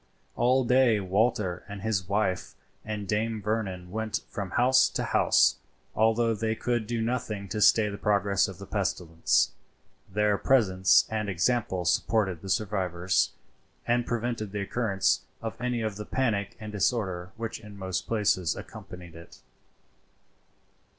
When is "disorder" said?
16.71-17.29